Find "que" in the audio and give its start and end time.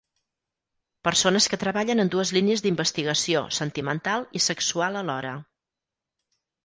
1.53-1.59